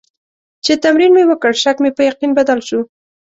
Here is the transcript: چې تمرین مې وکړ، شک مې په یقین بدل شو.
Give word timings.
چې 0.65 0.73
تمرین 0.83 1.11
مې 1.15 1.23
وکړ، 1.27 1.51
شک 1.63 1.77
مې 1.83 1.91
په 1.97 2.01
یقین 2.09 2.31
بدل 2.39 2.59
شو. 2.67 2.79